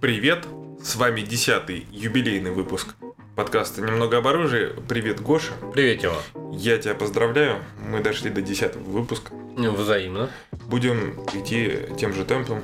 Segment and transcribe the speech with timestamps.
[0.00, 0.46] Привет!
[0.82, 2.94] С вами десятый юбилейный выпуск
[3.36, 4.70] подкаста «Немного об оружии».
[4.88, 5.52] Привет, Гоша.
[5.72, 6.18] Привет, Тёма.
[6.52, 7.58] Я тебя поздравляю.
[7.78, 9.32] Мы дошли до десятого выпуска.
[9.56, 10.28] Взаимно.
[10.66, 12.62] Будем идти тем же темпом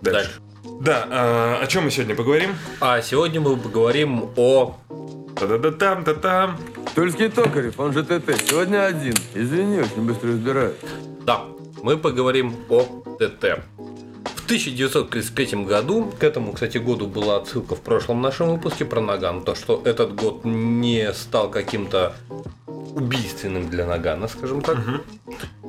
[0.00, 0.40] дальше.
[0.40, 0.40] Дальше.
[0.80, 2.54] Да, а, о чем мы сегодня поговорим?
[2.80, 4.76] А сегодня мы поговорим о...
[5.36, 6.58] Та-да-да-там, та-там.
[6.94, 9.14] Тульский Токарев, он же ТТ, сегодня один.
[9.34, 10.74] Извини, очень быстро разбираю.
[11.24, 11.44] Да,
[11.82, 12.82] мы поговорим о
[13.18, 13.62] ТТ.
[14.42, 19.44] В 1933 году, к этому, кстати, году была отсылка в прошлом нашем выпуске про Наган,
[19.44, 22.16] то, что этот год не стал каким-то
[22.66, 24.78] убийственным для Нагана, скажем так.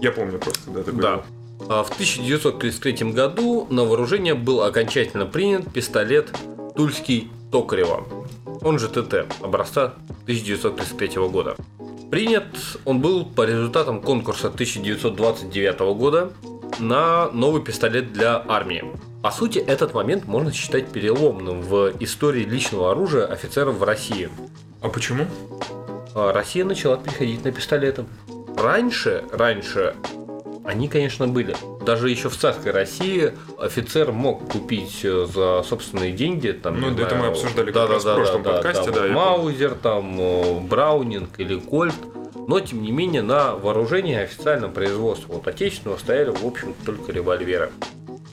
[0.02, 1.16] Я помню просто, да, такой Да.
[1.18, 1.24] был.
[1.70, 6.36] А В 1933 году на вооружение был окончательно принят пистолет
[6.76, 8.04] Тульский Токарева,
[8.62, 11.56] он же ТТ, образца 1933 года.
[12.10, 12.48] Принят
[12.86, 16.32] он был по результатам конкурса 1929 года
[16.80, 18.84] на новый пистолет для армии.
[19.22, 24.30] По сути, этот момент можно считать переломным в истории личного оружия офицеров в России.
[24.82, 25.26] А почему?
[26.14, 28.06] А Россия начала переходить на пистолеты.
[28.58, 29.96] Раньше, раньше
[30.66, 31.56] они, конечно, были.
[31.86, 37.04] Даже еще в царской России офицер мог купить э, за собственные деньги, там, Ну, да,
[37.04, 41.38] это знаю, мы обсуждали как раз в прошлом подкасте, там, да, Маузер, там, э, Браунинг
[41.38, 41.96] или Кольт.
[42.48, 47.72] Но, тем не менее, на вооружении официальном производстве вот отечественного стояли, в общем только револьверы.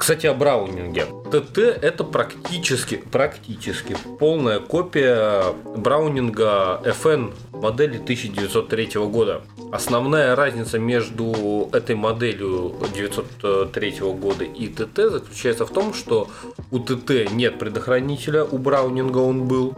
[0.01, 1.05] Кстати, о Браунинге.
[1.31, 9.43] ТТ это практически, практически полная копия Браунинга FN модели 1903 года.
[9.71, 16.29] Основная разница между этой моделью 1903 года и ТТ заключается в том, что
[16.71, 19.77] у ТТ нет предохранителя, у Браунинга он был.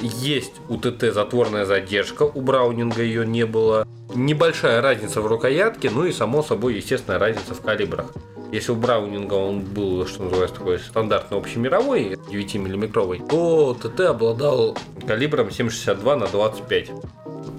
[0.00, 3.86] Есть у ТТ затворная задержка, у Браунинга ее не было.
[4.14, 8.06] Небольшая разница в рукоятке, ну и само собой, естественная разница в калибрах.
[8.52, 14.76] Если у Браунинга он был, что называется, такой стандартный общемировой, 9-миллиметровый, то ТТ обладал
[15.06, 16.90] калибром 7,62 на 25.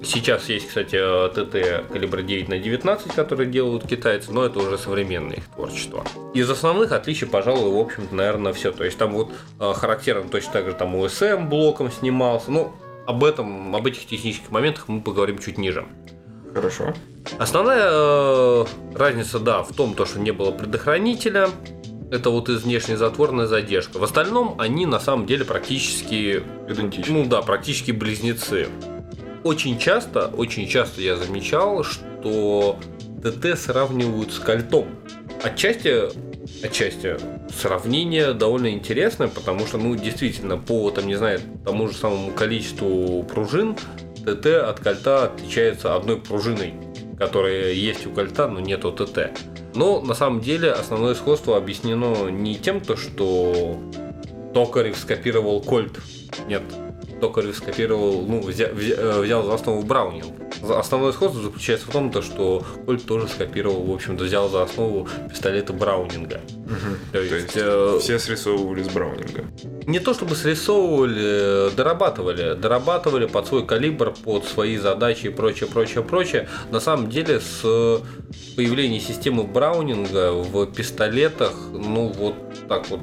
[0.04, 0.98] Сейчас есть, кстати,
[1.30, 6.04] ТТ калибра 9 на 19, которые делают китайцы, но это уже современное их творчество.
[6.34, 8.72] Из основных отличий, пожалуй, в общем-то, наверное, все.
[8.72, 12.52] То есть там вот э, характерно точно так же там УСМ блоком снимался.
[12.52, 12.74] Ну,
[13.06, 15.86] об этом, об этих технических моментах мы поговорим чуть ниже.
[16.54, 16.94] Хорошо.
[17.40, 18.66] Основная э,
[18.96, 21.50] разница, да, в том, то, что не было предохранителя.
[22.12, 23.98] Это вот из внешней затворная задержка.
[23.98, 27.14] В остальном они на самом деле практически, Идентично.
[27.14, 28.68] ну да, практически близнецы.
[29.44, 32.80] Очень часто, очень часто я замечал, что
[33.22, 34.86] ТТ сравнивают с кольтом.
[35.44, 36.10] Отчасти,
[36.66, 37.18] отчасти
[37.50, 43.24] сравнение довольно интересное, потому что, ну, действительно, по, там, не знаю, тому же самому количеству
[43.24, 43.76] пружин
[44.26, 46.74] ТТ от кольта отличается одной пружиной,
[47.18, 49.38] которая есть у кольта, но нет у ТТ.
[49.76, 53.78] Но на самом деле основное сходство объяснено не тем, то, что
[54.54, 56.00] Токарев скопировал кольт.
[56.48, 56.62] Нет,
[57.24, 60.34] Токарев скопировал, ну, взя- взя- э, взял за основу Браунинг.
[60.70, 65.08] Основное сходство заключается в том, то, что Кольт тоже скопировал, в общем-то, взял за основу
[65.30, 66.42] пистолета Браунинга.
[67.14, 69.46] То То есть, есть э, все срисовывали с Браунинга.
[69.88, 72.56] не то чтобы срисовывали, дорабатывали.
[72.56, 76.50] Дорабатывали под свой калибр, под свои задачи и прочее, прочее, прочее.
[76.72, 77.62] На самом деле, с
[78.58, 82.36] появлением системы Браунинга в пистолетах, ну вот
[82.68, 83.00] так вот,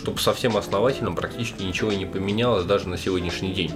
[0.00, 3.70] чтобы совсем основательно, практически ничего не поменялось даже на сегодняшний день.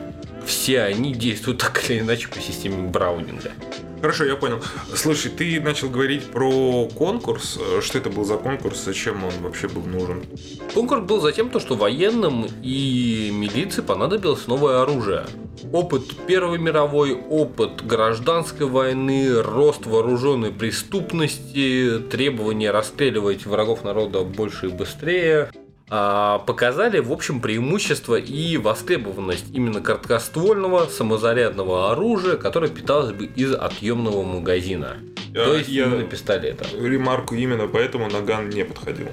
[0.46, 3.52] Все они действуют так или иначе по системе Браунинга.
[4.00, 4.62] Хорошо, я понял.
[4.94, 7.58] Слушай, ты начал говорить про конкурс.
[7.80, 8.84] Что это был за конкурс?
[8.84, 10.22] Зачем он вообще был нужен?
[10.74, 15.24] Конкурс был за тем, то, что военным и милиции понадобилось новое оружие.
[15.72, 24.70] Опыт Первой мировой, опыт гражданской войны, рост вооруженной преступности, требование расстреливать врагов народа больше и
[24.70, 25.50] быстрее
[26.47, 34.22] показали, в общем, преимущество и востребованность именно короткоствольного самозарядного оружия, которое питалось бы из отъемного
[34.22, 34.97] магазина.
[35.32, 36.65] Я- То есть я- именно пистолета.
[36.81, 39.09] Ремарку именно поэтому Наган не подходил.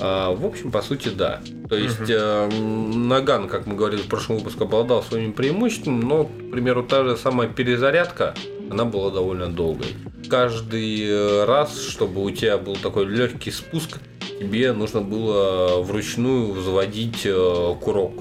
[0.00, 1.40] А, в общем, по сути, да.
[1.70, 6.50] То есть э, Наган, как мы говорили в прошлом выпуске, обладал своими преимуществами, но, к
[6.52, 8.34] примеру, та же самая перезарядка,
[8.70, 9.88] она была довольно долгой.
[10.28, 13.98] Каждый э, раз, чтобы у тебя был такой легкий спуск,
[14.38, 18.12] тебе нужно было вручную взводить э, курок.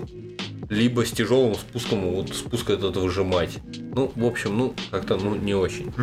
[0.70, 3.60] Либо с тяжелым спуском вот спуск этот выжимать.
[3.94, 5.94] Ну, в общем, ну, как-то ну, не очень.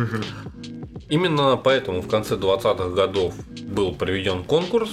[1.09, 4.89] Именно поэтому в конце 20-х годов был проведен конкурс,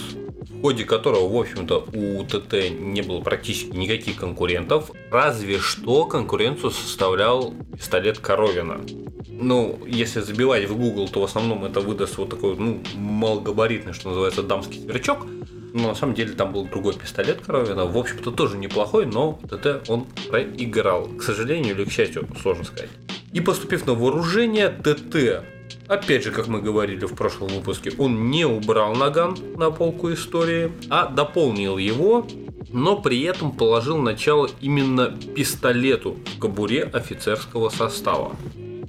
[0.48, 6.70] в ходе которого, в общем-то, у ТТ не было практически никаких конкурентов, разве что конкуренцию
[6.70, 8.80] составлял пистолет Коровина.
[9.28, 14.10] Ну, если забивать в Google, то в основном это выдаст вот такой, ну, малогабаритный, что
[14.10, 15.26] называется, дамский сверчок.
[15.72, 17.86] Но на самом деле там был другой пистолет Коровина.
[17.86, 21.06] В общем-то тоже неплохой, но ТТ он проиграл.
[21.06, 22.90] К сожалению или к счастью, сложно сказать.
[23.32, 25.44] И поступив на вооружение, ТТ
[25.90, 30.70] Опять же, как мы говорили в прошлом выпуске, он не убрал наган на полку истории,
[30.88, 32.28] а дополнил его,
[32.72, 38.36] но при этом положил начало именно пистолету в кобуре офицерского состава.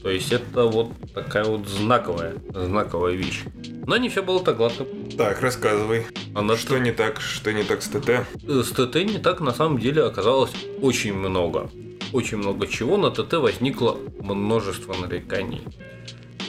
[0.03, 3.45] То есть это вот такая вот знаковая, знаковая вещь.
[3.87, 4.85] Но не все было так гладко.
[5.17, 6.05] Так, рассказывай.
[6.35, 8.27] А на Что не так, что не так с ТТ?
[8.47, 10.51] С ТТ не так на самом деле оказалось
[10.83, 11.67] очень много.
[12.13, 15.63] Очень много чего на ТТ возникло множество нареканий.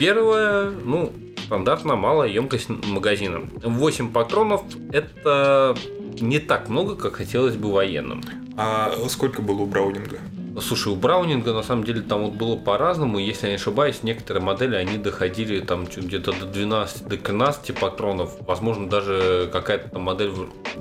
[0.02, 1.12] Первое, ну,
[1.44, 3.42] стандартно малая емкость магазина.
[3.62, 5.76] 8 патронов это
[6.20, 8.20] не так много, как хотелось бы военным.
[8.56, 10.18] А сколько было у Браунинга?
[10.60, 13.20] Слушай, у Браунинга на самом деле там вот было по-разному.
[13.20, 18.32] Если я не ошибаюсь, некоторые модели они доходили там где-то до 12, до 13 патронов.
[18.40, 20.32] Возможно, даже какая-то там модель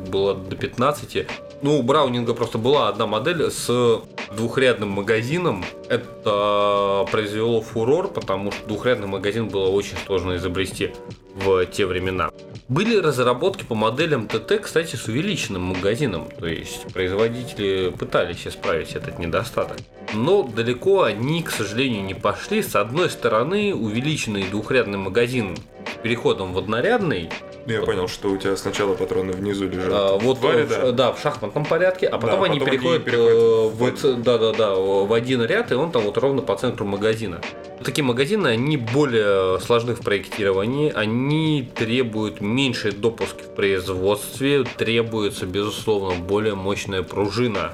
[0.07, 1.27] была до 15.
[1.61, 4.01] Ну, у Браунинга просто была одна модель с
[4.35, 5.63] двухрядным магазином.
[5.89, 10.91] Это произвело фурор, потому что двухрядный магазин было очень сложно изобрести
[11.35, 12.31] в те времена.
[12.67, 16.29] Были разработки по моделям ТТ, кстати, с увеличенным магазином.
[16.39, 19.77] То есть производители пытались исправить этот недостаток.
[20.13, 22.61] Но далеко они, к сожалению, не пошли.
[22.61, 25.57] С одной стороны, увеличенный двухрядный магазин
[26.03, 27.29] переходом в однорядный
[27.67, 29.91] Я понял, что у тебя сначала патроны внизу лежат.
[29.91, 30.91] а, вот твари, в- да.
[30.91, 31.11] да.
[31.13, 33.97] в шахматном порядке, а потом Да, они потом они переходят, переходят э, в в, один.
[33.97, 37.39] ц- да, да, да, в один ряд, и он там вот ровно по центру магазина.
[37.83, 46.19] Такие магазины, они более сложны в проектировании, они требуют меньшей допуски в производстве, требуется, безусловно,
[46.19, 47.73] более мощная пружина,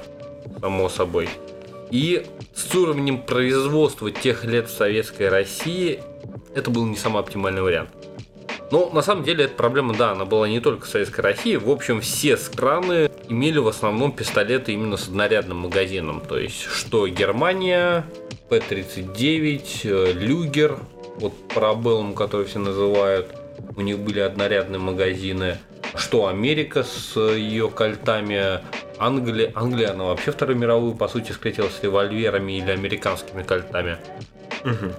[0.60, 1.28] само собой.
[1.90, 6.00] И с уровнем производства тех лет в Советской России
[6.54, 7.88] это был не самый оптимальный вариант.
[8.70, 11.56] Но на самом деле эта проблема, да, она была не только в Советской России.
[11.56, 16.20] В общем, все страны имели в основном пистолеты именно с однорядным магазином.
[16.20, 18.04] То есть, что Германия,
[18.48, 20.78] П-39, э, Люгер,
[21.16, 23.34] вот Парабеллум, который все называют,
[23.76, 25.58] у них были однорядные магазины.
[25.94, 28.60] Что Америка с ее кольтами,
[28.98, 33.96] Англия, Англия, она вообще Вторую мировую, по сути, встретила с револьверами или американскими кольтами.
[34.64, 34.92] Мгм.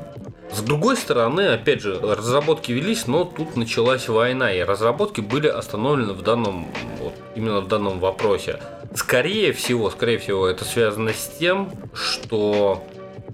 [0.52, 6.14] С другой стороны, опять же, разработки велись, но тут началась война, и разработки были остановлены
[6.14, 6.68] в данном,
[7.00, 8.60] вот, именно в данном вопросе.
[8.96, 12.84] Скорее всего, скорее всего, это связано с тем, что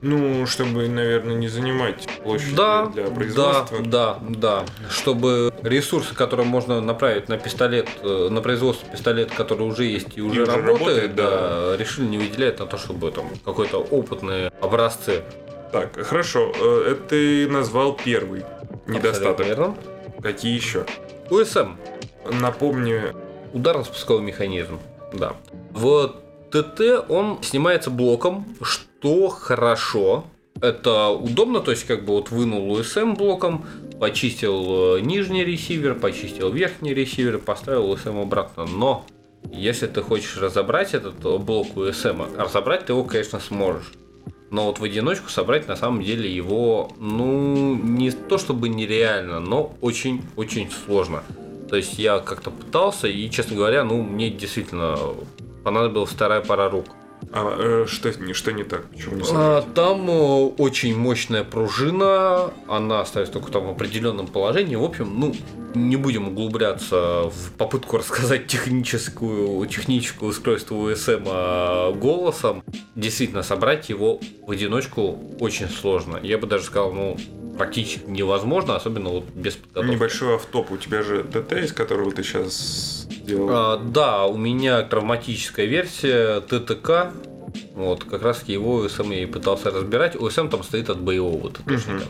[0.01, 3.77] Ну, чтобы, наверное, не занимать площадь да, для да, производства.
[3.81, 9.85] да, да, чтобы ресурсы, которые можно направить на пистолет, э, на производство пистолета, который уже
[9.85, 13.77] есть и уже, уже работает, работает, да, решили не выделять на то, чтобы там какой-то
[13.77, 15.23] опытные образцы.
[15.81, 16.51] Так, хорошо.
[16.55, 18.43] э, Это ты назвал первый
[18.87, 19.45] недостаток.
[19.45, 19.75] верно.
[20.21, 20.85] Какие еще?
[21.29, 21.75] УСМ.
[22.41, 23.01] Напомни,
[23.53, 24.79] Ударно-спусковой механизм,
[25.13, 25.33] да.
[25.71, 26.13] В
[26.51, 30.25] ТТ он снимается блоком, что хорошо.
[30.61, 33.65] Это удобно, то есть как бы вот вынул УСМ блоком,
[33.99, 38.65] почистил э, нижний ресивер, почистил верхний ресивер, поставил УСМ обратно.
[38.65, 39.05] Но
[39.51, 43.91] если ты хочешь разобрать этот э, блок УСМ, разобрать ты его, конечно, сможешь.
[44.55, 49.75] Но вот в одиночку собрать на самом деле его, ну, не то чтобы нереально, но
[49.81, 51.23] очень-очень сложно.
[51.69, 54.97] То есть я как-то пытался, и, честно говоря, ну, мне действительно
[55.65, 56.85] понадобилась вторая пара рук.
[57.31, 58.85] А, э, что, не- что не так?
[58.89, 59.61] Почему не А?
[59.73, 60.13] Там э,
[60.57, 64.75] очень мощная пружина, она остается только там в определенном положении.
[64.75, 65.35] В общем, ну,
[65.73, 72.63] не будем углубляться в попытку рассказать техническую, техническое устройство УСМ а, голосом.
[72.95, 76.19] Действительно, собрать его в одиночку очень сложно.
[76.23, 77.17] Я бы даже сказал, ну,
[77.57, 79.91] практически невозможно, особенно вот без подготовки.
[79.95, 80.71] Небольшой автоп.
[80.71, 83.49] У тебя же ТТ, из которого ты сейчас сделал.
[83.51, 87.11] А, да, у меня травматическая версия ТТК.
[87.73, 90.15] Вот, как раз его УСМ я и пытался разбирать.
[90.15, 92.05] УСМ там стоит от боевого ТТшника.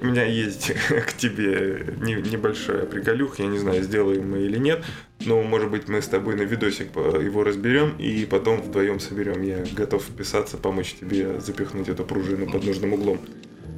[0.00, 4.84] У меня есть к тебе не- небольшая приколюх, я не знаю, сделаем мы или нет,
[5.24, 9.40] но, может быть, мы с тобой на видосик его разберем и потом вдвоем соберем.
[9.42, 13.20] Я готов вписаться, помочь тебе запихнуть эту пружину под нужным углом.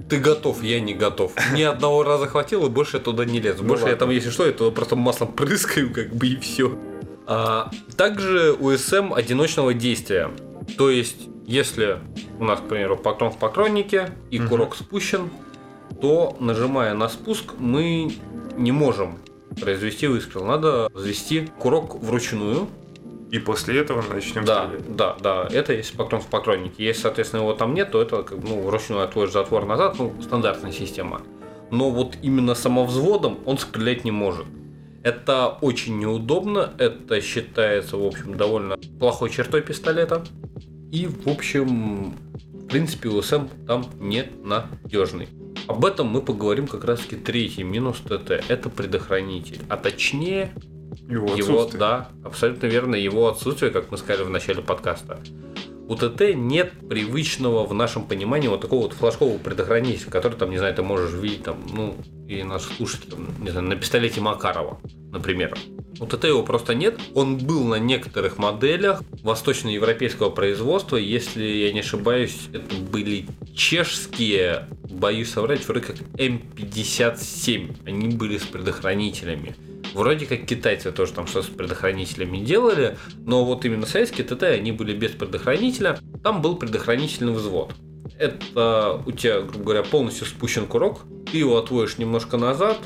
[0.08, 1.32] Ты готов, я не готов.
[1.52, 3.62] Ни одного раза хватило, больше я туда не лезу.
[3.62, 3.98] Ну больше я ладно.
[4.06, 6.78] там, если что, я туда просто маслом прыскаю, как бы и все.
[7.96, 10.30] также УСМ одиночного действия.
[10.78, 11.98] То есть, если
[12.38, 14.48] у нас, к примеру, патрон в патроннике и Мгм.
[14.48, 15.30] курок спущен,
[16.00, 18.12] то нажимая на спуск, мы
[18.56, 19.18] не можем
[19.60, 20.44] произвести выстрел.
[20.44, 22.68] Надо взвести курок вручную.
[23.30, 24.96] И после этого начнем Да, стрелять.
[24.96, 25.48] да, да.
[25.50, 26.84] Это если патрон в патроннике.
[26.84, 30.72] Если, соответственно, его там нет, то это как ну, вручную отводишь затвор назад, ну, стандартная
[30.72, 31.22] система.
[31.70, 34.46] Но вот именно самовзводом он стрелять не может.
[35.02, 40.24] Это очень неудобно, это считается, в общем, довольно плохой чертой пистолета.
[40.92, 42.14] И, в общем,
[42.52, 45.28] в принципе, УСМ там не надежный.
[45.66, 48.30] Об этом мы поговорим как раз таки третий минус ТТ.
[48.48, 49.60] Это предохранитель.
[49.68, 50.52] А точнее,
[51.08, 55.20] Его его, да, абсолютно верно, его отсутствие, как мы сказали в начале подкаста.
[55.88, 60.58] У ТТ нет привычного в нашем понимании вот такого вот флажкового предохранителя, который там, не
[60.58, 64.80] знаю, ты можешь видеть там, ну, и наших слушателей, не знаю, на пистолете Макарова,
[65.12, 65.56] например.
[66.00, 66.98] У ТТ его просто нет.
[67.14, 70.96] Он был на некоторых моделях восточноевропейского производства.
[70.96, 77.86] Если я не ошибаюсь, это были чешские, боюсь соврать, вроде как М57.
[77.86, 79.54] Они были с предохранителями.
[79.94, 84.72] Вроде как китайцы тоже там что-то с предохранителями делали, но вот именно советские ТТ, они
[84.72, 85.98] были без предохранителя.
[86.22, 87.72] Там был предохранительный взвод.
[88.18, 92.78] Это у тебя, грубо говоря, полностью спущен курок, ты его отводишь немножко назад,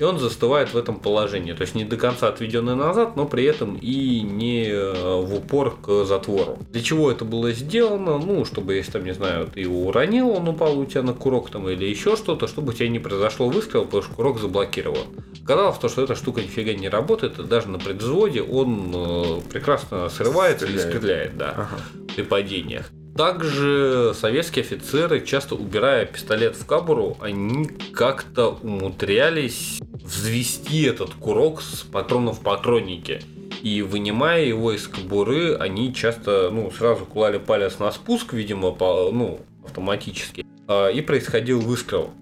[0.00, 1.52] и он застывает в этом положении.
[1.52, 5.76] То есть не до конца отведенный назад, но при этом и не э, в упор
[5.76, 6.58] к затвору.
[6.70, 8.16] Для чего это было сделано?
[8.18, 11.50] Ну, чтобы, если там, не знаю, ты его уронил, он упал у тебя на курок
[11.50, 15.04] там или еще что-то, чтобы у тебя не произошло выстрел, потому что курок заблокирован.
[15.44, 20.08] Оказалось, то, что эта штука нифига не работает, и даже на предвзводе он э, прекрасно
[20.08, 20.88] срывается Стреляет.
[20.90, 21.80] или стреляет, да, Ага.
[22.16, 22.90] при падениях.
[23.20, 31.82] Также советские офицеры, часто убирая пистолет в кабуру, они как-то умудрялись взвести этот курок с
[31.82, 33.20] патроном в патроннике.
[33.60, 39.10] И вынимая его из кобуры, они часто ну, сразу клали палец на спуск, видимо, по,
[39.12, 40.46] ну, автоматически.
[40.66, 42.12] А, И происходил выстрел.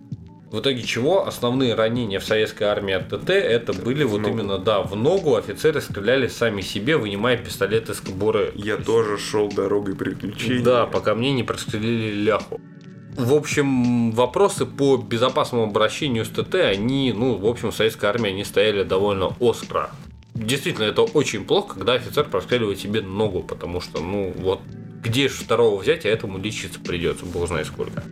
[0.51, 4.35] В итоге чего основные ранения в советской армии от ТТ это были в вот ногу.
[4.35, 8.53] именно, да, в ногу офицеры стреляли сами себе, вынимая пистолет из кобуры.
[8.55, 10.63] Я тоже шел дорогой приключений.
[10.63, 12.63] Да, пока мне не прострелили ляху.
[13.15, 18.31] В общем, вопросы по безопасному обращению с ТТ, они, ну, в общем, в советской армии
[18.31, 19.91] они стояли довольно остро.
[20.35, 24.61] Действительно, это очень плохо, когда офицер простреливает себе ногу, потому что, ну, вот,
[25.03, 28.03] где же второго взять, а этому лечиться придется, бог знает сколько.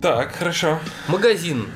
[0.00, 0.78] Так, хорошо.
[1.08, 1.66] Магазин.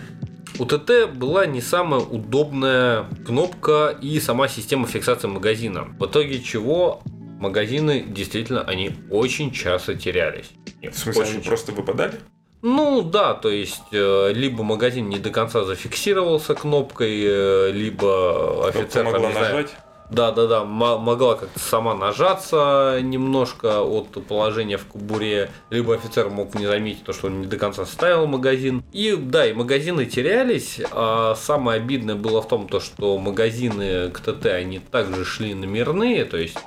[0.58, 5.88] У ТТ была не самая удобная кнопка и сама система фиксации магазина.
[5.98, 7.02] В итоге чего
[7.40, 10.50] магазины действительно они очень часто терялись.
[10.80, 11.48] В смысле, Очень они часто.
[11.48, 12.14] просто выпадали?
[12.62, 19.02] Ну да, то есть э, либо магазин не до конца зафиксировался кнопкой, э, либо офицер
[19.02, 19.76] Кнопка там, не знаю, нажать?
[20.10, 26.28] Да, да, да, мо- могла как-то сама нажаться немножко от положения в кубуре, либо офицер
[26.30, 28.82] мог не заметить то, что он не до конца ставил магазин.
[28.92, 34.20] И да, и магазины терялись, а самое обидное было в том, то, что магазины к
[34.20, 36.58] ТТ, они также шли номерные, то есть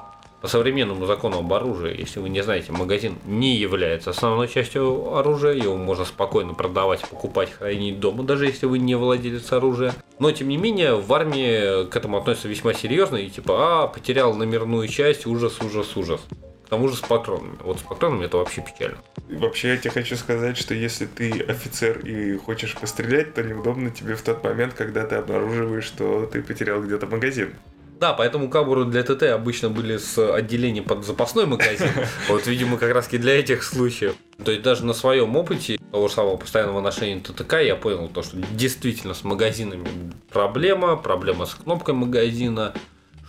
[0.42, 5.54] по современному закону об оружии, если вы не знаете, магазин не является основной частью оружия,
[5.54, 9.94] его можно спокойно продавать, покупать, хранить дома, даже если вы не владелец оружия.
[10.20, 14.34] Но, тем не менее, в армии к этому относятся весьма серьезно, и типа, а, потерял
[14.34, 16.22] номерную часть, ужас, ужас, ужас.
[16.66, 17.56] К тому же с патронами.
[17.64, 18.98] Вот с патронами это вообще печально.
[19.30, 24.16] Вообще, я тебе хочу сказать, что если ты офицер и хочешь пострелять, то неудобно тебе
[24.16, 27.54] в тот момент, когда ты обнаруживаешь, что ты потерял где-то магазин.
[28.00, 31.90] Да, поэтому кабуры для ТТ обычно были с отделением под запасной магазин.
[32.30, 34.16] Вот, видимо, как раз для этих случаев.
[34.44, 38.22] То есть даже на своем опыте того же самого постоянного ношения ТТК я понял то,
[38.22, 39.88] что действительно с магазинами
[40.32, 42.74] проблема, проблема с кнопкой магазина.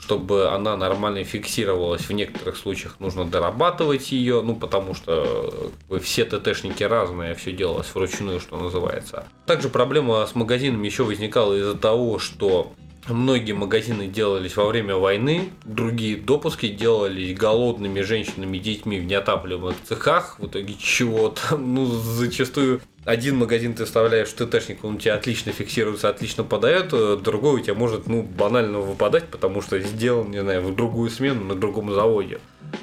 [0.01, 6.25] Чтобы она нормально фиксировалась, в некоторых случаях нужно дорабатывать ее, ну потому что э, все
[6.25, 9.25] ТТшники разные, все делалось вручную, что называется.
[9.45, 12.73] Также проблема с магазинами еще возникала из-за того, что
[13.07, 19.77] Многие магазины делались во время войны, другие допуски делались голодными женщинами и детьми в неотапливаемых
[19.85, 20.39] цехах.
[20.39, 25.51] В итоге чего там, ну, зачастую один магазин ты вставляешь ТТшник, он у тебя отлично
[25.53, 30.43] фиксируется, отлично подает, э, другой у тебя может, ну, банально выпадать, потому что сделан, не
[30.43, 32.39] знаю, в другую смену на другом заводе.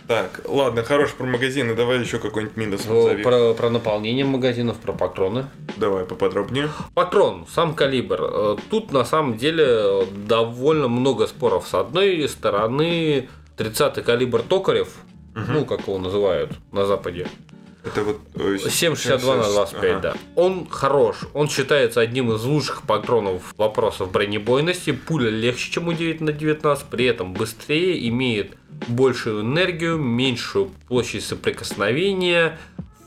[0.07, 3.21] Так, ладно, хорош про магазины, давай еще какой-нибудь минус Ну, назови.
[3.23, 5.45] Про, про наполнение магазинов, про патроны.
[5.77, 6.69] Давай поподробнее.
[6.95, 8.17] Патрон, сам калибр.
[8.21, 11.67] Э, Тут на самом деле э, довольно много споров.
[11.67, 14.89] С одной стороны, 30-й калибр Токарев,
[15.35, 17.27] ну, как его называют на Западе,
[17.85, 18.19] Это вот...
[18.35, 19.99] э, 7,62 на 25, Ага.
[20.01, 20.13] да.
[20.35, 21.17] Он хорош.
[21.33, 24.91] Он считается одним из лучших патронов вопросов бронебойности.
[24.91, 31.23] Пуля легче, чем у 9 на 19, при этом быстрее, имеет большую энергию, меньшую площадь
[31.23, 32.59] соприкосновения,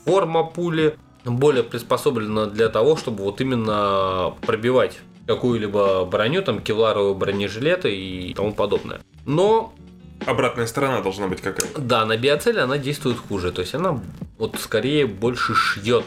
[0.05, 7.95] форма пули более приспособлена для того, чтобы вот именно пробивать какую-либо броню, там кевларовые бронежилеты
[7.95, 9.01] и тому подобное.
[9.25, 9.73] Но
[10.25, 11.79] Обратная сторона должна быть какая-то.
[11.79, 13.51] да, на биоцеле она действует хуже.
[13.51, 13.99] То есть она
[14.37, 16.05] вот скорее больше шьет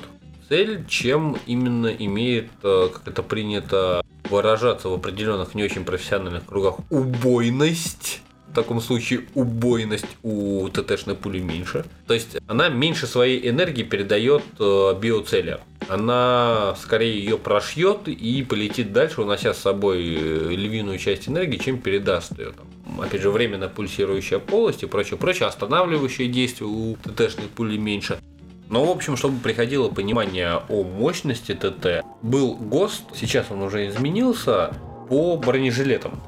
[0.49, 6.77] цель, чем именно имеет, э, как это принято выражаться в определенных не очень профессиональных кругах,
[6.91, 8.21] убойность.
[8.49, 11.87] В таком случае убойность у ТТшной пули меньше.
[12.07, 15.59] То есть она меньше своей энергии передает э, биоцели.
[15.89, 21.79] Она скорее ее прошьет и полетит дальше, унося с собой э, львиную часть энергии, чем
[21.79, 22.53] передаст ее.
[22.53, 22.67] Там,
[23.01, 28.19] опять же, временно пульсирующая полость и прочее, прочее, останавливающее действие у ТТшной пули меньше.
[28.69, 34.75] Но, в общем, чтобы приходило понимание о мощности ТТ, был ГОСТ, сейчас он уже изменился,
[35.09, 36.23] по бронежилетам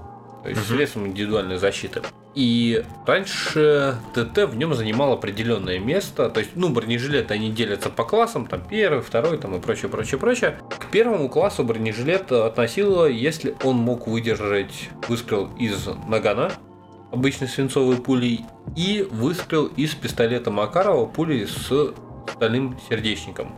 [0.45, 0.77] то есть угу.
[0.77, 2.03] средством индивидуальной защиты.
[2.35, 6.29] И раньше ТТ в нем занимал определенное место.
[6.29, 10.19] То есть, ну, бронежилеты они делятся по классам, там первый, второй, там и прочее, прочее,
[10.19, 10.59] прочее.
[10.69, 16.51] К первому классу бронежилет относило, если он мог выдержать выстрел из нагана,
[17.13, 21.95] обычной свинцовой пулей, и выстрел из пистолета Макарова пулей с
[22.33, 23.55] стальным сердечником.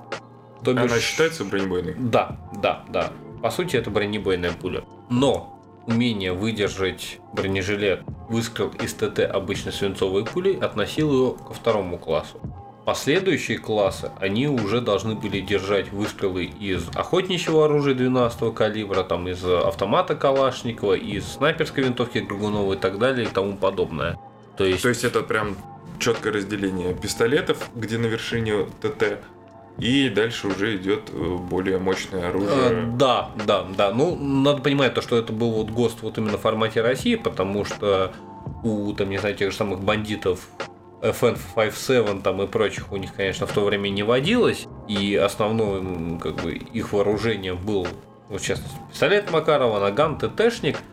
[0.62, 0.90] То бишь...
[0.90, 1.94] Она считается бронебойной?
[1.98, 3.12] Да, да, да.
[3.42, 4.82] По сути, это бронебойная пуля.
[5.08, 12.40] Но умение выдержать бронежилет выстрел из ТТ обычно свинцовой пулей относил его ко второму классу.
[12.84, 19.44] Последующие классы, они уже должны были держать выстрелы из охотничьего оружия 12 калибра, там из
[19.44, 24.16] автомата Калашникова, из снайперской винтовки Драгунова и так далее и тому подобное.
[24.56, 25.56] То есть, То есть это прям
[25.98, 29.18] четкое разделение пистолетов, где на вершине ТТ
[29.78, 32.50] и дальше уже идет э, более мощное оружие.
[32.52, 33.92] А, да, да, да.
[33.92, 37.64] Ну, надо понимать то, что это был вот ГОСТ вот именно в формате России, потому
[37.64, 38.12] что
[38.62, 40.48] у, там, не знаю, тех же самых бандитов
[41.02, 44.66] FN57 там и прочих у них, конечно, в то время не водилось.
[44.88, 47.86] И основное, как бы, их вооружение был,
[48.28, 50.78] вот, частности, пистолет Макарова, наган, ТТшник–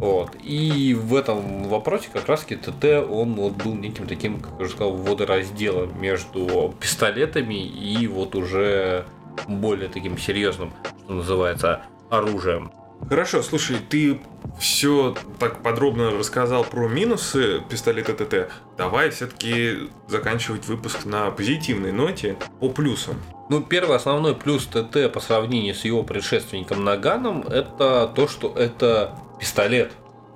[0.00, 0.30] вот.
[0.42, 4.72] И в этом вопросе как раз ТТ, он вот был неким таким, как я уже
[4.72, 9.04] сказал, водоразделом между пистолетами и вот уже
[9.46, 10.72] более таким серьезным,
[11.04, 12.72] что называется, оружием.
[13.10, 14.20] Хорошо, слушай, ты
[14.58, 18.50] все так подробно рассказал про минусы пистолета ТТ.
[18.78, 23.16] Давай все-таки заканчивать выпуск на позитивной ноте по плюсам.
[23.50, 29.14] Ну, первый основной плюс ТТ по сравнению с его предшественником Наганом, это то, что это
[29.40, 29.92] пистолет.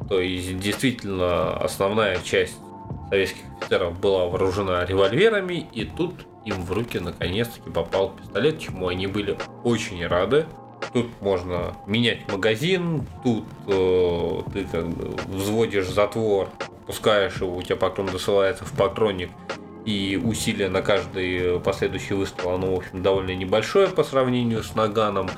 [0.09, 2.57] То есть, действительно, основная часть
[3.11, 9.07] советских офицеров была вооружена револьверами, и тут им в руки наконец-таки попал пистолет, чему они
[9.07, 10.47] были очень рады.
[10.93, 16.49] Тут можно менять магазин, тут э, ты как бы взводишь затвор,
[16.87, 19.31] пускаешь его, у тебя потом досылается в патронник,
[19.87, 25.31] и усилие на каждый последующий выстрел, оно, в общем, довольно небольшое по сравнению с наганом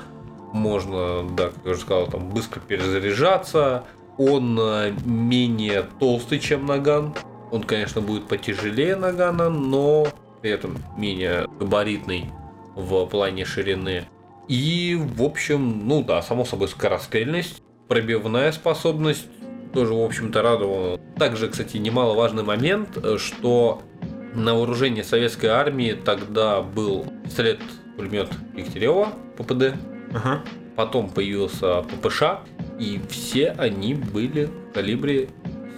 [0.53, 3.83] можно, да, как я уже сказал, там быстро перезаряжаться.
[4.17, 7.13] Он э, менее толстый, чем наган.
[7.51, 10.07] Он, конечно, будет потяжелее нагана, но
[10.41, 12.25] при этом менее габаритный
[12.75, 14.05] в плане ширины.
[14.47, 19.27] И, в общем, ну да, само собой, скорострельность, пробивная способность
[19.73, 20.99] тоже, в общем-то, радовала.
[21.17, 23.81] Также, кстати, немаловажный момент, э, что
[24.33, 29.75] на вооружении советской армии тогда был пистолет-пулемет Дегтярева ППД,
[30.17, 30.41] Ага.
[30.75, 32.23] Потом появился ППШ,
[32.79, 35.29] и все они были в калибре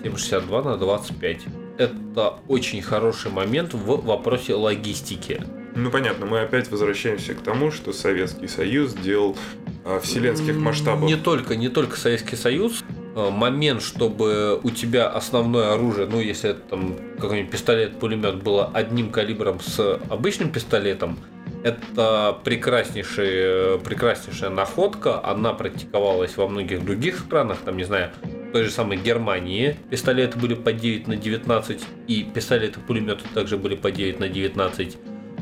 [0.04, 1.42] 7,62 на 25.
[1.78, 5.42] Это очень хороший момент в вопросе логистики.
[5.76, 9.38] Ну понятно, мы опять возвращаемся к тому, что Советский Союз делал
[9.86, 11.10] а, вселенских масштабов.
[11.10, 12.84] Не только, не только Советский Союз.
[13.16, 19.12] А, момент, чтобы у тебя основное оружие, ну если это там какой-нибудь пистолет-пулемет было одним
[19.12, 21.20] калибром с обычным пистолетом,
[21.64, 25.24] это прекраснейшая, прекраснейшая находка.
[25.26, 30.40] Она практиковалась во многих других странах, там, не знаю, в той же самой Германии пистолеты
[30.40, 34.98] были по 9 на 19, и пистолеты-пулеметы также были по 9 на 19.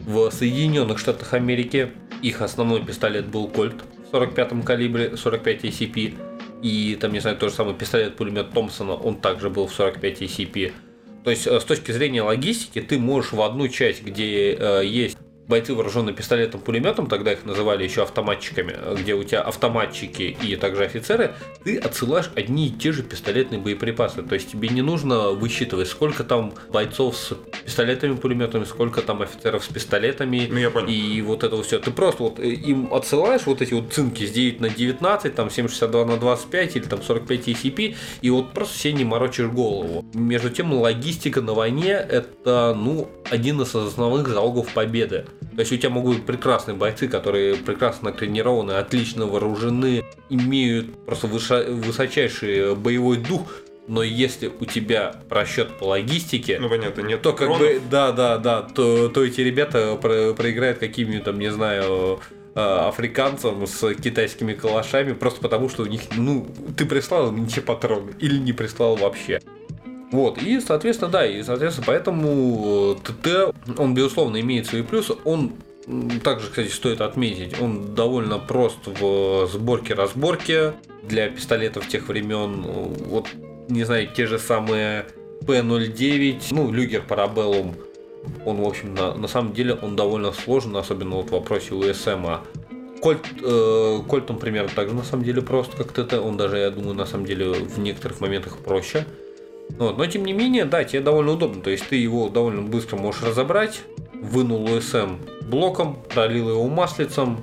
[0.05, 3.75] В Соединенных Штатах Америки их основной пистолет был Кольт
[4.07, 6.15] в 45 калибре, 45 ACP.
[6.63, 10.73] И там, не знаю, тот же самый пистолет-пулемет Томпсона, он также был в 45 ACP.
[11.23, 15.16] То есть, э, с точки зрения логистики, ты можешь в одну часть, где э, есть
[15.47, 20.83] бойцы, вооруженные пистолетом, пулеметом, тогда их называли еще автоматчиками, где у тебя автоматчики и также
[20.83, 24.23] офицеры, ты отсылаешь одни и те же пистолетные боеприпасы.
[24.23, 27.33] То есть тебе не нужно высчитывать, сколько там бойцов с
[27.65, 30.47] пистолетами, пулеметами, сколько там офицеров с пистолетами.
[30.51, 30.87] Ну, я понял.
[30.87, 31.79] И вот это все.
[31.79, 35.47] Ты просто вот э, им отсылаешь вот эти вот цинки с 9 на 19, там
[35.47, 40.05] 7,62 на 25 или там 45 ECP, и вот просто все не морочишь голову.
[40.13, 45.25] Между тем, логистика на войне это, ну, один из основных залогов победы.
[45.55, 51.27] То есть у тебя могут быть прекрасные бойцы, которые прекрасно тренированы, отлично вооружены, имеют просто
[51.27, 53.51] высочайший боевой дух,
[53.87, 58.37] но если у тебя просчет по логистике, Ну, понятно, нет то как бы, да, да,
[58.37, 62.19] да, то, то эти ребята про- проиграют какими-нибудь там, не знаю,
[62.53, 67.47] э, африканцам с китайскими калашами, просто потому что у них, ну, ты прислал им не
[67.47, 69.41] те патроны, или не прислал вообще.
[70.11, 75.53] Вот, и, соответственно, да, и, соответственно, поэтому э, ТТ, он, безусловно, имеет свои плюсы, он
[76.23, 82.61] также, кстати, стоит отметить, он довольно прост в сборке-разборке для пистолетов тех времен.
[82.61, 83.27] Вот,
[83.69, 85.05] не знаю, те же самые
[85.41, 87.75] P09, ну, Люгер Парабеллум,
[88.45, 92.25] он, в общем, на, на самом деле, он довольно сложен, особенно вот в вопросе УСМ.
[92.25, 92.43] А
[93.01, 96.13] Кольт, э, Кольт, он примерно так же, на самом деле, прост, как ТТ.
[96.13, 99.05] Он даже, я думаю, на самом деле, в некоторых моментах проще.
[99.69, 99.97] Вот.
[99.97, 101.61] Но, тем не менее, да, тебе довольно удобно.
[101.61, 103.81] То есть, ты его довольно быстро можешь разобрать,
[104.13, 107.39] вынул УСМ блоком, пролил его маслицем,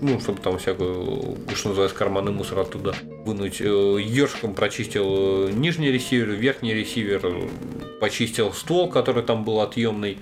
[0.00, 3.60] ну, чтобы там всякую, что называется, карманный мусор оттуда вынуть.
[3.60, 7.48] Ежиком прочистил э, нижний ресивер, верхний ресивер, э,
[8.00, 10.18] почистил ствол, который там был отъемный.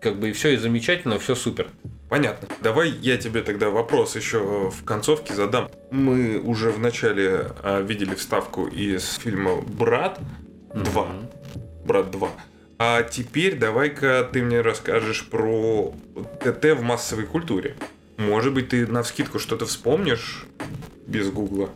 [0.00, 1.68] Как бы и все, и замечательно, все супер.
[2.08, 2.48] Понятно.
[2.62, 5.68] Давай я тебе тогда вопрос еще в концовке задам.
[5.90, 10.18] Мы уже в начале а, видели вставку из фильма «Брат
[10.72, 11.84] 2».
[11.84, 12.28] «Брат 2».
[12.78, 15.92] А теперь давай-ка ты мне расскажешь про
[16.40, 17.74] ТТ в массовой культуре.
[18.16, 20.46] Может быть, ты на вскидку что-то вспомнишь
[21.06, 21.70] без гугла,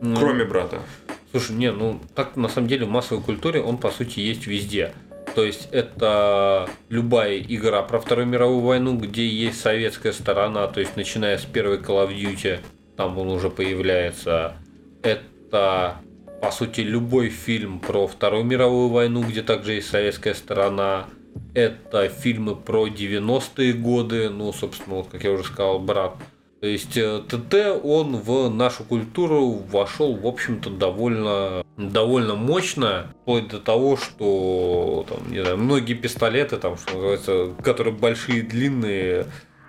[0.00, 0.82] Ну, кроме брата.
[1.30, 4.94] Слушай, не, ну так на самом деле в массовой культуре он по сути есть везде.
[5.38, 10.96] То есть это любая игра про Вторую мировую войну, где есть советская сторона, то есть
[10.96, 12.58] начиная с первой Call of Duty,
[12.96, 14.56] там он уже появляется.
[15.00, 15.98] Это
[16.42, 21.06] по сути любой фильм про Вторую мировую войну, где также есть советская сторона.
[21.54, 26.16] Это фильмы про 90-е годы, ну, собственно, вот как я уже сказал, брат.
[26.60, 33.48] То есть э, ТТ, он в нашу культуру вошел, в общем-то, довольно, довольно мощно, вплоть
[33.48, 39.26] до того, что там, не знаю, многие пистолеты, там, что называется, которые большие, длинные,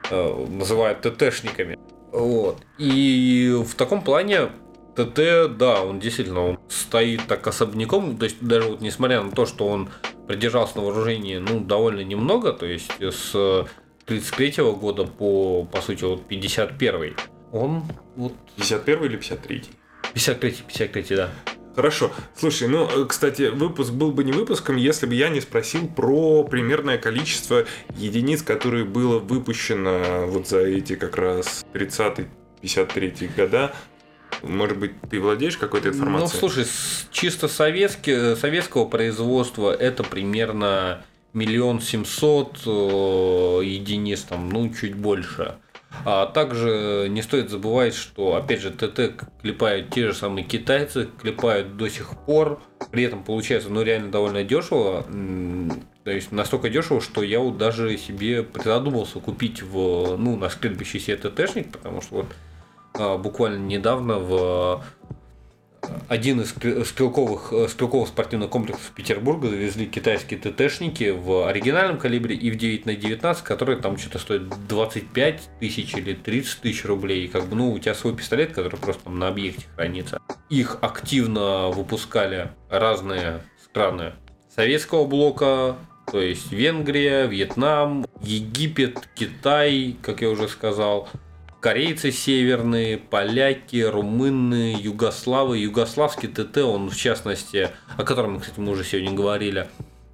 [0.10, 1.78] э, называют ТТшниками.
[2.12, 2.58] Вот.
[2.80, 4.50] И в таком плане
[4.96, 9.46] ТТ, да, он действительно он стоит так особняком, то есть даже вот несмотря на то,
[9.46, 9.90] что он
[10.28, 13.66] придержался на вооружении, ну, довольно немного, то есть с
[14.10, 17.16] 33 года по, по сути, вот 51
[17.52, 17.84] он
[18.16, 19.64] вот 51 или 53?
[20.14, 21.30] 53 53 да.
[21.76, 22.12] Хорошо.
[22.36, 26.44] Слушай, ну, э, кстати, выпуск был бы не выпуском, если бы я не спросил про
[26.44, 33.74] примерное количество единиц, которые было выпущено вот за эти как раз 30-53 года.
[34.44, 36.40] Может быть, ты владеешь какой-то Ну, информацией?
[36.40, 41.06] слушай, с чисто советски, советского производства это примерно
[41.40, 42.70] миллион семьсот э,
[43.64, 45.56] единиц, там, ну, чуть больше.
[46.06, 51.78] А также не стоит забывать, что, опять же, ТТ клепают те же самые китайцы, клепают
[51.78, 52.62] до сих пор.
[52.92, 55.06] При этом получается, ну, реально довольно дешево.
[56.04, 61.00] То есть настолько дешево, что я вот даже себе призадумался купить в, ну, на скрипящий
[61.00, 62.26] себе ТТшник, потому что вот
[62.94, 64.84] а, буквально недавно в
[66.08, 72.36] один из скри- стрелковых, э, стрелковых спортивных комплексов Петербурга завезли китайские ТТшники в оригинальном калибре
[72.36, 77.26] и в 9 на 19, которые там что-то стоят 25 тысяч или 30 тысяч рублей.
[77.26, 80.20] И как бы, ну, у тебя свой пистолет, который просто там на объекте хранится.
[80.50, 84.14] Их активно выпускали разные страны
[84.54, 85.78] советского блока,
[86.12, 91.08] то есть Венгрия, Вьетнам, Египет, Китай, как я уже сказал,
[91.60, 95.58] корейцы северные, поляки, румыны, югославы.
[95.58, 99.68] Югославский ТТ, он в частности, о котором, кстати, мы уже сегодня говорили,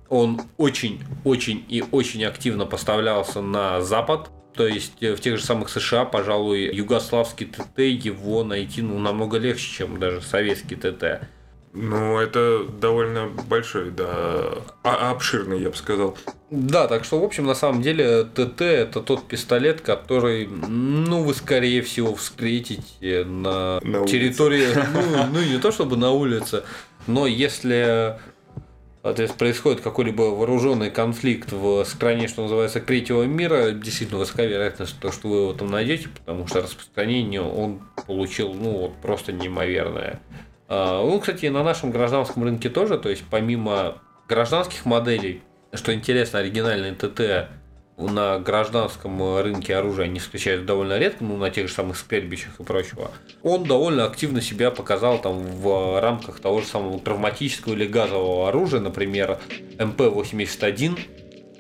[0.10, 4.30] он очень-очень и очень активно поставлялся на Запад.
[4.54, 9.38] То есть э, в тех же самых США, пожалуй, югославский ТТ его найти ну, намного
[9.38, 11.28] легче, чем даже советский ТТ.
[11.76, 14.46] Ну, это довольно большой, да,
[14.82, 16.18] а- обширный, я бы сказал.
[16.50, 21.34] Да, так что, в общем, на самом деле, ТТ это тот пистолет, который, ну, вы,
[21.34, 26.64] скорее всего, встретите на, На территории, ну, ну, не то чтобы на улице,
[27.08, 28.18] но если
[29.04, 35.12] соответственно, происходит какой-либо вооруженный конфликт в стране, что называется, третьего мира, действительно высока вероятность, то,
[35.12, 40.22] что вы его там найдете, потому что распространение он получил, ну, вот просто неимоверное.
[40.68, 45.42] А, Ну, кстати, на нашем гражданском рынке тоже, то есть помимо гражданских моделей,
[45.74, 47.50] что интересно, оригинальные ТТ
[47.98, 52.64] на гражданском рынке оружия они встречаются довольно редко, ну, на тех же самых стрельбищах и
[52.64, 53.12] прочего.
[53.42, 58.82] Он довольно активно себя показал там в рамках того же самого травматического или газового оружия,
[58.82, 59.40] например,
[59.78, 61.00] МП-81.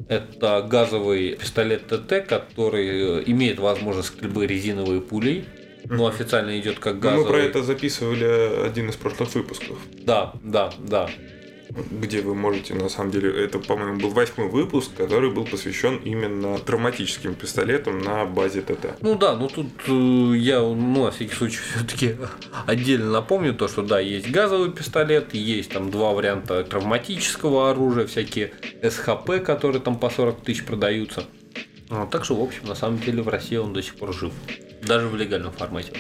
[0.09, 5.45] Это газовый пистолет ТТ, который имеет возможность стрельбы резиновой пулей.
[5.89, 7.23] Ну, официально идет как Ну, газовый.
[7.25, 11.09] Мы про это записывали один из прошлых выпусков, Да, да, да.
[11.91, 16.57] где вы можете, на самом деле, это, по-моему, был восьмой выпуск, который был посвящен именно
[16.57, 18.97] травматическим пистолетам на базе ТТ.
[19.01, 22.15] Ну да, ну тут э, я, ну, на всякий случай, все-таки
[22.65, 28.53] отдельно напомню то, что да, есть газовый пистолет, есть там два варианта травматического оружия, всякие
[28.81, 31.25] СХП, которые там по 40 тысяч продаются.
[31.89, 34.33] А, так что, в общем, на самом деле в России он до сих пор жив.
[34.85, 35.91] Даже в легальном формате.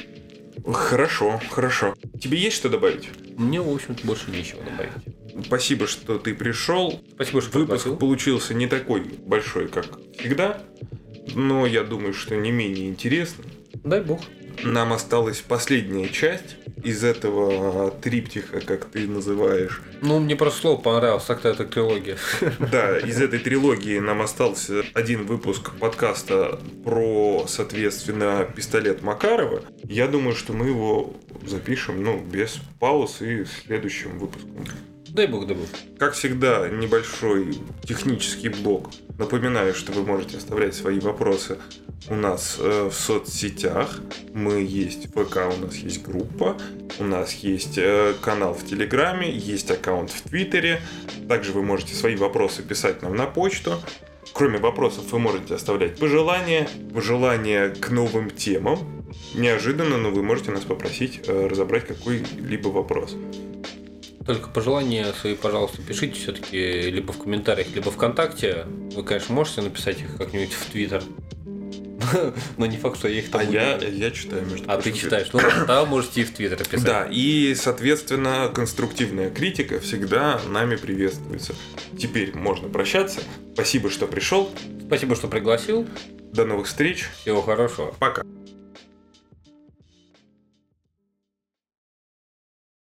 [0.65, 1.95] Хорошо, хорошо.
[2.19, 3.09] Тебе есть что добавить?
[3.37, 5.45] Мне, в общем-то, больше нечего добавить.
[5.45, 7.01] Спасибо, что ты пришел.
[7.13, 7.97] Спасибо, что Выпуск пригласил.
[7.97, 9.85] получился не такой большой, как
[10.17, 10.61] всегда,
[11.35, 13.45] но я думаю, что не менее интересный.
[13.83, 14.21] Дай бог.
[14.63, 19.81] Нам осталась последняя часть из этого триптиха, как ты называешь.
[20.01, 22.17] Ну, мне просто слово понравилось, так-то это трилогия.
[22.71, 29.61] Да, из этой трилогии нам остался один выпуск подкаста про, соответственно, пистолет Макарова.
[29.83, 31.13] Я думаю, что мы его
[31.45, 34.65] запишем, ну, без пауз и следующим выпуском.
[35.15, 35.67] Дай бог, дай бог.
[35.97, 38.89] Как всегда, небольшой технический блок.
[39.17, 41.57] Напоминаю, что вы можете оставлять свои вопросы
[42.09, 44.01] у нас э, в соцсетях.
[44.33, 46.57] Мы есть ВК, у нас есть группа,
[46.99, 50.81] у нас есть э, канал в Телеграме, есть аккаунт в Твиттере.
[51.29, 53.81] Также вы можете свои вопросы писать нам на почту.
[54.33, 58.79] Кроме вопросов, вы можете оставлять пожелания, пожелания к новым темам.
[59.33, 63.15] Неожиданно, но вы можете нас попросить э, разобрать какой-либо вопрос.
[64.25, 68.65] Только пожелания свои, пожалуйста, пишите все-таки либо в комментариях, либо ВКонтакте.
[68.93, 71.03] Вы, конечно, можете написать их как-нибудь в Твиттер.
[72.57, 74.91] Но не факт, что я их там А буду- я, я читаю, между А ты
[74.91, 75.27] читаешь.
[75.31, 76.83] Ну, тогда можете и в Твиттер писать.
[76.83, 81.53] Да, и, соответственно, конструктивная критика всегда нами приветствуется.
[81.97, 83.21] Теперь можно прощаться.
[83.53, 84.49] Спасибо, что пришел.
[84.87, 85.87] Спасибо, что пригласил.
[86.33, 87.05] До новых встреч.
[87.21, 87.95] Всего хорошего.
[87.99, 88.23] Пока.